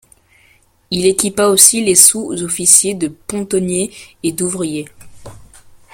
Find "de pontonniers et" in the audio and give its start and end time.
2.95-4.31